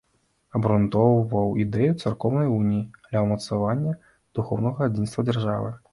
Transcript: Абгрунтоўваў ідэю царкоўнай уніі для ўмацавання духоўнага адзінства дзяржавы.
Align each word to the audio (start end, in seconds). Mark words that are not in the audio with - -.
Абгрунтоўваў 0.59 1.51
ідэю 1.65 1.91
царкоўнай 2.05 2.47
уніі 2.55 2.81
для 3.05 3.23
ўмацавання 3.27 3.93
духоўнага 4.41 4.79
адзінства 4.93 5.21
дзяржавы. 5.29 5.71